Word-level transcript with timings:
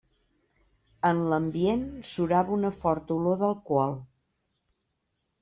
En 1.09 1.19
l'ambient 1.33 1.83
surava 2.13 2.57
una 2.57 2.73
forta 2.79 3.17
olor 3.19 3.39
d'alcohol. 3.43 3.95